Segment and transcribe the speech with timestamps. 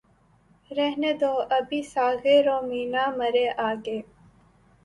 [0.71, 3.99] رہنے دو ابھی ساغر و مینا مرے آگے